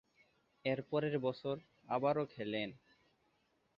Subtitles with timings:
[0.65, 1.55] এরপরের বছর
[1.89, 2.69] আবারও খেলেন।